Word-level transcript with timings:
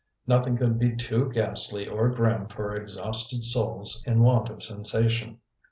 Nothing 0.25 0.57
could 0.57 0.79
be 0.79 0.95
too 0.95 1.29
ghastly 1.31 1.87
or 1.87 2.09
grim 2.09 2.47
for 2.47 2.75
exhausted 2.75 3.45
souls 3.45 4.03
in 4.07 4.23
want 4.23 4.49
of 4.49 4.57
a 4.57 4.61
sensation. 4.63 5.41